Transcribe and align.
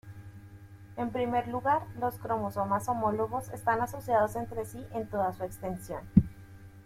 En 0.97 1.11
primer 1.11 1.47
lugar, 1.47 1.83
los 1.99 2.15
cromosomas 2.17 2.89
homólogos 2.89 3.49
están 3.49 3.81
asociados 3.81 4.35
entre 4.35 4.65
sí 4.65 4.83
en 4.95 5.05
toda 5.07 5.31
su 5.33 5.43
extensión. 5.43 6.01